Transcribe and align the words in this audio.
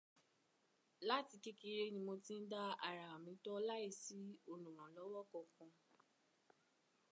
Làti 1.07 1.35
kékeré 1.43 1.83
ni 1.93 1.99
mo 2.07 2.13
ti 2.25 2.33
ń 2.41 2.49
dá 2.53 2.63
ará 2.87 3.07
mi 3.23 3.31
tọ́ 3.45 3.57
láìsí 3.67 4.15
olùrànlọ́wọ́ 4.51 5.23
kankan 5.55 6.11